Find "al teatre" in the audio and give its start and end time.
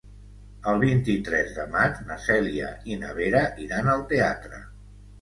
3.97-4.69